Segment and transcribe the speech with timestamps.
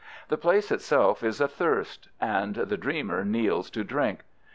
[0.29, 4.21] The place itself is athirst, and the dreamer kneels to drink.